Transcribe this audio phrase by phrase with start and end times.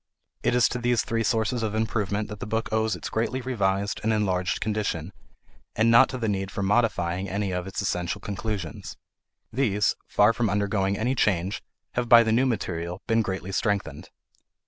[0.41, 3.99] It is to these three sources of improvement that the book owes its greatly revised
[4.01, 5.13] and enlarged condition,
[5.75, 8.97] and not to the need for modifying any of its essential conclusions.
[9.53, 11.61] These, far from undergoing any change,
[11.91, 14.09] have by the new material been greatly strengthened.